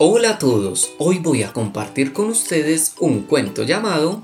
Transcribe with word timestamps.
Hola 0.00 0.30
a 0.30 0.38
todos, 0.38 0.92
hoy 0.98 1.18
voy 1.18 1.42
a 1.42 1.52
compartir 1.52 2.12
con 2.12 2.28
ustedes 2.28 2.94
un 3.00 3.22
cuento 3.22 3.64
llamado 3.64 4.22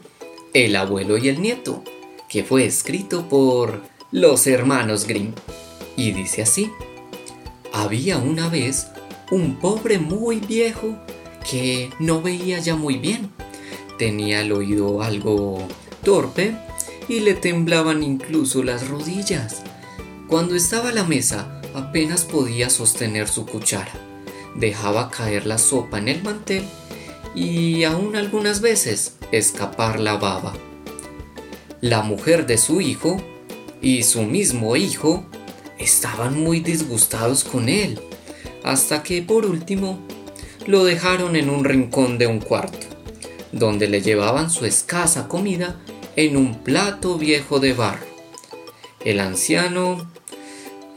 El 0.53 0.77
abuelo 0.77 1.19
y 1.19 1.27
el 1.27 1.43
nieto, 1.43 1.83
que 2.29 2.45
fue 2.45 2.65
escrito 2.65 3.29
por 3.29 3.83
los 4.13 4.47
hermanos 4.47 5.05
Grimm. 5.05 5.33
Y 5.97 6.13
dice 6.13 6.43
así, 6.43 6.71
había 7.73 8.19
una 8.19 8.49
vez 8.49 8.87
un 9.33 9.57
pobre 9.57 9.99
muy 9.99 10.39
viejo 10.39 10.97
que 11.51 11.91
no 11.99 12.23
veía 12.23 12.61
ya 12.61 12.77
muy 12.77 12.99
bien. 12.99 13.33
Tenía 13.99 14.43
el 14.43 14.53
oído 14.53 15.03
algo 15.03 15.67
torpe 16.05 16.57
y 17.09 17.19
le 17.19 17.35
temblaban 17.35 18.05
incluso 18.05 18.63
las 18.63 18.87
rodillas. 18.87 19.65
Cuando 20.29 20.55
estaba 20.55 20.91
a 20.91 20.95
la 20.95 21.03
mesa 21.03 21.61
apenas 21.75 22.23
podía 22.23 22.71
sostener 22.71 23.27
su 23.27 23.45
cuchara 23.45 24.14
dejaba 24.55 25.11
caer 25.11 25.47
la 25.47 25.59
sopa 25.59 25.99
en 25.99 26.09
el 26.09 26.23
mantel 26.23 26.65
y 27.35 27.85
aún 27.85 28.17
algunas 28.17 28.61
veces 28.61 29.17
escapar 29.33 29.99
la 29.99 30.17
baba. 30.17 30.55
La 31.81 32.03
mujer 32.03 32.47
de 32.47 32.57
su 32.59 32.81
hijo 32.81 33.21
y 33.83 34.05
su 34.05 34.23
mismo 34.23 34.77
hijo 34.77 35.25
estaban 35.79 36.39
muy 36.41 36.61
disgustados 36.61 37.45
con 37.45 37.69
él, 37.69 38.01
hasta 38.63 39.03
que 39.03 39.21
por 39.23 39.45
último 39.45 39.99
lo 40.67 40.85
dejaron 40.85 41.37
en 41.37 41.51
un 41.51 41.65
rincón 41.65 42.17
de 42.17 42.27
un 42.27 42.41
cuarto, 42.41 42.87
donde 43.53 43.89
le 43.89 44.01
llevaban 44.01 44.51
su 44.51 44.65
escasa 44.65 45.29
comida 45.29 45.77
en 46.17 46.37
un 46.37 46.63
plato 46.63 47.19
viejo 47.19 47.61
de 47.61 47.73
barro. 47.73 48.07
El 49.05 49.21
anciano... 49.21 50.11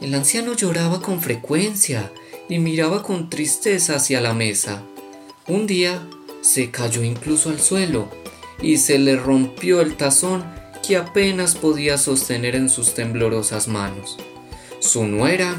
El 0.00 0.14
anciano 0.14 0.54
lloraba 0.54 1.02
con 1.02 1.20
frecuencia 1.20 2.12
y 2.48 2.58
miraba 2.58 3.02
con 3.02 3.30
tristeza 3.30 3.96
hacia 3.96 4.20
la 4.20 4.34
mesa. 4.34 4.82
Un 5.46 5.66
día 5.66 6.06
se 6.40 6.70
cayó 6.70 7.02
incluso 7.02 7.50
al 7.50 7.60
suelo 7.60 8.08
y 8.62 8.78
se 8.78 8.98
le 8.98 9.16
rompió 9.16 9.80
el 9.80 9.96
tazón 9.96 10.44
que 10.86 10.96
apenas 10.96 11.54
podía 11.54 11.98
sostener 11.98 12.54
en 12.56 12.68
sus 12.68 12.94
temblorosas 12.94 13.68
manos. 13.68 14.16
Su 14.80 15.04
nuera 15.04 15.54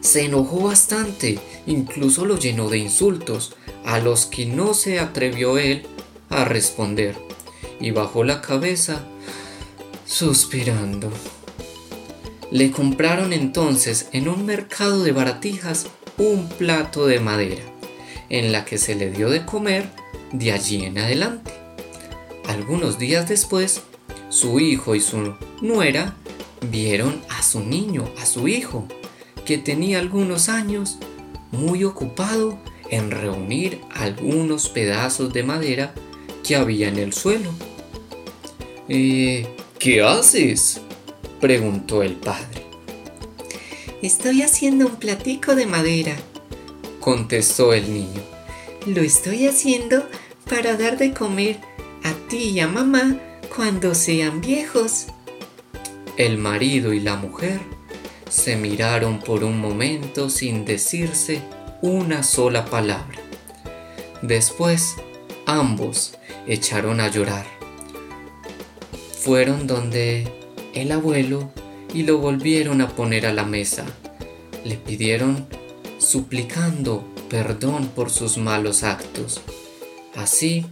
se 0.00 0.24
enojó 0.24 0.62
bastante, 0.62 1.38
incluso 1.66 2.24
lo 2.24 2.38
llenó 2.38 2.68
de 2.68 2.78
insultos, 2.78 3.54
a 3.84 3.98
los 3.98 4.26
que 4.26 4.46
no 4.46 4.74
se 4.74 4.98
atrevió 4.98 5.58
él 5.58 5.86
a 6.28 6.44
responder, 6.44 7.16
y 7.80 7.92
bajó 7.92 8.24
la 8.24 8.40
cabeza, 8.40 9.04
suspirando. 10.06 11.10
Le 12.50 12.72
compraron 12.72 13.32
entonces 13.32 14.08
en 14.12 14.28
un 14.28 14.44
mercado 14.44 15.04
de 15.04 15.12
baratijas 15.12 15.86
un 16.18 16.48
plato 16.48 17.06
de 17.06 17.20
madera, 17.20 17.62
en 18.28 18.50
la 18.50 18.64
que 18.64 18.76
se 18.76 18.94
le 18.96 19.10
dio 19.10 19.30
de 19.30 19.44
comer 19.44 19.88
de 20.32 20.52
allí 20.52 20.84
en 20.84 20.98
adelante. 20.98 21.52
Algunos 22.48 22.98
días 22.98 23.28
después, 23.28 23.82
su 24.28 24.58
hijo 24.58 24.94
y 24.96 25.00
su 25.00 25.34
nuera 25.60 26.16
vieron 26.70 27.22
a 27.28 27.42
su 27.42 27.60
niño, 27.60 28.10
a 28.20 28.26
su 28.26 28.48
hijo, 28.48 28.86
que 29.44 29.56
tenía 29.56 30.00
algunos 30.00 30.48
años, 30.48 30.98
muy 31.52 31.84
ocupado 31.84 32.58
en 32.90 33.10
reunir 33.10 33.80
algunos 33.92 34.68
pedazos 34.68 35.32
de 35.32 35.44
madera 35.44 35.94
que 36.42 36.56
había 36.56 36.88
en 36.88 36.98
el 36.98 37.12
suelo. 37.12 37.50
Eh, 38.88 39.46
¿Qué 39.78 40.02
haces? 40.02 40.80
Preguntó 41.40 42.02
el 42.02 42.14
padre. 42.14 42.66
Estoy 44.02 44.42
haciendo 44.42 44.86
un 44.86 44.96
platico 44.96 45.54
de 45.54 45.66
madera, 45.66 46.16
contestó 47.00 47.72
el 47.72 47.92
niño. 47.92 48.22
Lo 48.86 49.02
estoy 49.02 49.46
haciendo 49.46 50.06
para 50.48 50.76
dar 50.76 50.96
de 50.96 51.12
comer 51.12 51.58
a 52.02 52.12
ti 52.28 52.50
y 52.50 52.60
a 52.60 52.68
mamá 52.68 53.18
cuando 53.54 53.94
sean 53.94 54.40
viejos. 54.40 55.06
El 56.16 56.38
marido 56.38 56.92
y 56.92 57.00
la 57.00 57.16
mujer 57.16 57.60
se 58.28 58.56
miraron 58.56 59.18
por 59.18 59.44
un 59.44 59.60
momento 59.60 60.30
sin 60.30 60.64
decirse 60.64 61.42
una 61.82 62.22
sola 62.22 62.66
palabra. 62.66 63.18
Después, 64.22 64.96
ambos 65.46 66.14
echaron 66.46 67.00
a 67.00 67.08
llorar. 67.08 67.46
Fueron 69.20 69.66
donde 69.66 70.39
el 70.74 70.92
abuelo 70.92 71.50
y 71.92 72.02
lo 72.04 72.18
volvieron 72.18 72.80
a 72.80 72.88
poner 72.88 73.26
a 73.26 73.32
la 73.32 73.44
mesa. 73.44 73.84
Le 74.64 74.76
pidieron 74.76 75.46
suplicando 75.98 77.04
perdón 77.28 77.88
por 77.88 78.10
sus 78.10 78.38
malos 78.38 78.82
actos. 78.82 79.40
Así, 80.14 80.66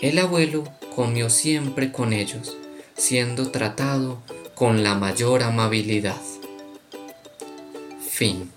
el 0.00 0.18
abuelo 0.18 0.64
comió 0.94 1.30
siempre 1.30 1.92
con 1.92 2.12
ellos, 2.12 2.56
siendo 2.96 3.50
tratado 3.50 4.22
con 4.54 4.82
la 4.82 4.94
mayor 4.94 5.42
amabilidad. 5.42 6.20
Fin. 8.08 8.50